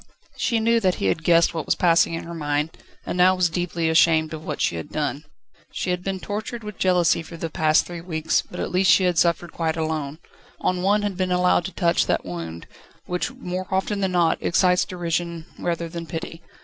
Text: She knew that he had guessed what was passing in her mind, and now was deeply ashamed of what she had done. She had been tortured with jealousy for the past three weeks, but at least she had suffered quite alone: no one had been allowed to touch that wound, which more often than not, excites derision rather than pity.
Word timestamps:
She 0.35 0.59
knew 0.59 0.79
that 0.79 0.95
he 0.95 1.05
had 1.05 1.23
guessed 1.23 1.53
what 1.53 1.67
was 1.67 1.75
passing 1.75 2.15
in 2.15 2.23
her 2.23 2.33
mind, 2.33 2.75
and 3.05 3.15
now 3.15 3.35
was 3.35 3.51
deeply 3.51 3.87
ashamed 3.87 4.33
of 4.33 4.43
what 4.43 4.59
she 4.59 4.75
had 4.75 4.89
done. 4.91 5.25
She 5.73 5.91
had 5.91 6.03
been 6.03 6.19
tortured 6.19 6.63
with 6.63 6.79
jealousy 6.79 7.21
for 7.21 7.37
the 7.37 7.51
past 7.51 7.85
three 7.85 8.01
weeks, 8.01 8.41
but 8.41 8.59
at 8.59 8.71
least 8.71 8.89
she 8.89 9.03
had 9.03 9.19
suffered 9.19 9.53
quite 9.53 9.77
alone: 9.77 10.17
no 10.63 10.71
one 10.71 11.03
had 11.03 11.17
been 11.17 11.31
allowed 11.31 11.65
to 11.65 11.71
touch 11.71 12.07
that 12.07 12.25
wound, 12.25 12.65
which 13.05 13.29
more 13.33 13.67
often 13.69 13.99
than 13.99 14.13
not, 14.13 14.39
excites 14.41 14.85
derision 14.85 15.45
rather 15.59 15.87
than 15.87 16.07
pity. 16.07 16.41